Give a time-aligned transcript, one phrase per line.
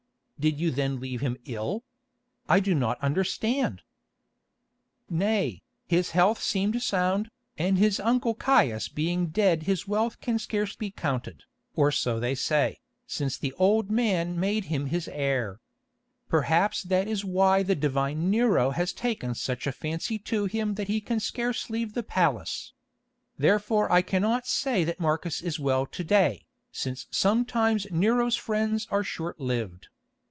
[0.41, 1.83] "Did you then leave him ill?
[2.49, 3.83] I do not understand."
[5.07, 10.75] "Nay, his health seemed sound, and his uncle Caius being dead his wealth can scarce
[10.75, 11.43] be counted,
[11.75, 15.59] or so they say, since the old man made him his heir.
[16.27, 20.87] Perhaps that is why the divine Nero has taken such a fancy to him that
[20.87, 22.73] he can scarce leave the palace.
[23.37, 29.03] Therefore I cannot say that Marcus is well to day, since sometimes Nero's friends are
[29.03, 29.87] short lived.